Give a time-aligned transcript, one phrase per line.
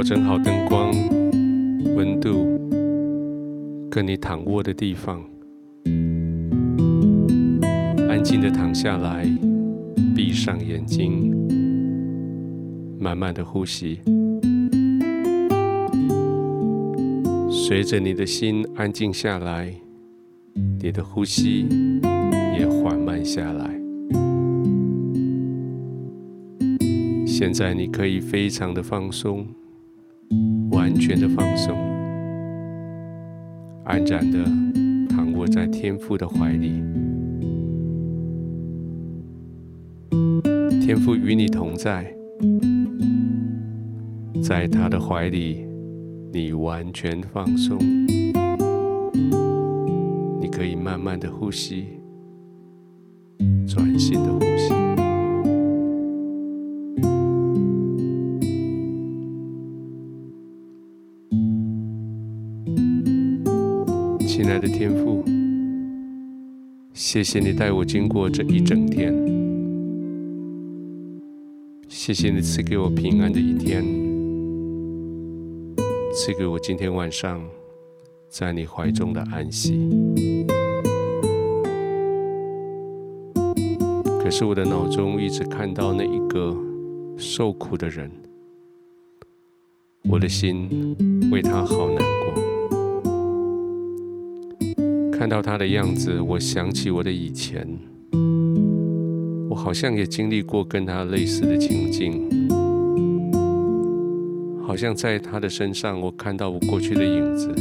[0.00, 0.90] 调整好灯光、
[1.94, 2.58] 温度，
[3.90, 5.22] 跟你躺卧的地方，
[8.08, 9.28] 安静的躺下来，
[10.16, 11.30] 闭上眼睛，
[12.98, 14.00] 慢慢的呼吸，
[17.50, 19.70] 随着你的心安静下来，
[20.80, 21.66] 你的呼吸
[22.58, 23.78] 也缓慢下来。
[27.26, 29.46] 现在你可以非常的放松。
[31.00, 31.74] 全的放松，
[33.84, 34.44] 安然的
[35.08, 36.82] 躺卧在天父的怀里。
[40.80, 42.14] 天父与你同在，
[44.42, 45.66] 在他的怀里，
[46.32, 47.78] 你完全放松。
[50.40, 51.86] 你可以慢慢的呼吸，
[53.66, 54.32] 专心的
[64.60, 65.24] 的天父，
[66.92, 69.14] 谢谢你带我经过这一整天，
[71.88, 73.82] 谢谢你赐给我平安的一天，
[76.12, 77.42] 赐给我今天晚上
[78.28, 79.88] 在你怀中的安息。
[84.22, 86.54] 可是我的脑中一直看到那一个
[87.16, 88.10] 受苦的人，
[90.02, 90.68] 我的心
[91.32, 92.59] 为他好难过。
[95.20, 97.68] 看到他的样子，我想起我的以前，
[99.50, 102.26] 我好像也经历过跟他类似的情境，
[104.66, 107.54] 好像在他的身上，我看到我过去的影子。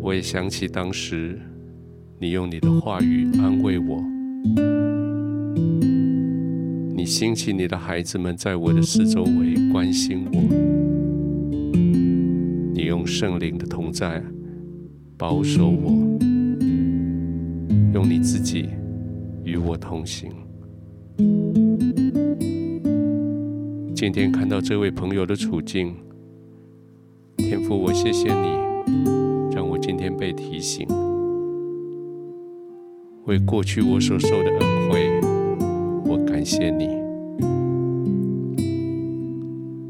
[0.00, 1.38] 我也想起当时
[2.18, 4.02] 你用你的话语安慰我，
[6.96, 10.40] 你兴起你的孩子们在我的四周围关心我，
[12.74, 14.24] 你用圣灵的同在。
[15.20, 15.90] 保守我，
[17.92, 18.70] 用你自己
[19.44, 20.32] 与我同行。
[23.94, 25.94] 今天看到这位朋友的处境，
[27.36, 28.48] 天父，我谢谢你，
[29.54, 30.88] 让我今天被提醒，
[33.26, 35.20] 为过去我所受的恩惠，
[36.06, 36.98] 我感谢你。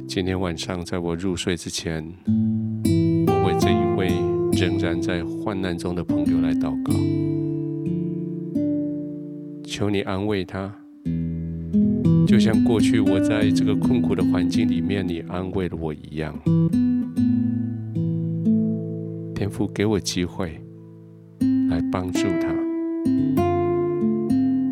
[0.09, 2.05] 今天晚上在我入睡之前，
[3.29, 4.40] 我为这一位。
[4.61, 6.93] 仍然在患难中的朋友来祷告，
[9.65, 10.71] 求你安慰他，
[12.27, 16.39] 就像过去我在这个困苦的环境里面，你安慰了我一样。
[19.35, 20.61] 天父给我机会
[21.71, 22.55] 来帮助他，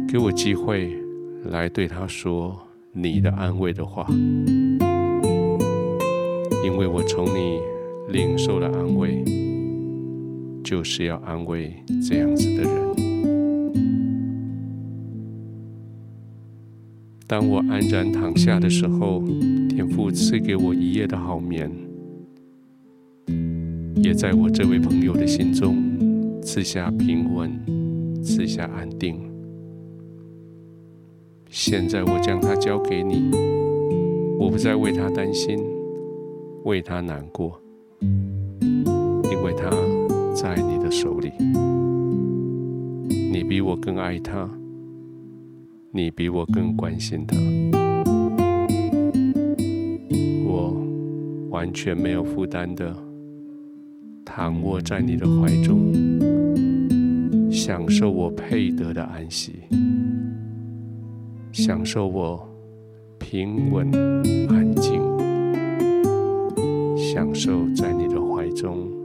[0.07, 0.93] 给我机会
[1.47, 2.55] 来对他说
[2.93, 4.07] 你的安慰的话，
[6.63, 7.59] 因为我从你
[8.11, 9.25] 领受了安慰。
[10.69, 11.73] 就是要安慰
[12.07, 12.73] 这样子的人。
[17.27, 19.23] 当我安然躺下的时候，
[19.71, 21.71] 天父赐给我一夜的好眠，
[23.97, 25.75] 也在我这位朋友的心中
[26.43, 27.51] 赐下平稳，
[28.23, 29.19] 赐下安定。
[31.49, 33.31] 现在我将他交给你，
[34.39, 35.59] 我不再为他担心，
[36.65, 37.59] 为他难过，
[38.03, 39.78] 因为他。
[40.89, 41.31] 的手里，
[43.31, 44.49] 你比我更爱他，
[45.91, 47.37] 你比我更关心他，
[50.47, 50.75] 我
[51.51, 52.97] 完全没有负担的
[54.25, 55.93] 躺卧在你的怀中，
[57.51, 59.57] 享受我配得的安息，
[61.53, 62.49] 享受我
[63.19, 63.93] 平稳
[64.49, 65.03] 安静，
[66.97, 68.98] 享受在你的怀中。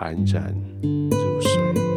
[0.00, 0.42] 安然
[0.82, 1.89] 入睡。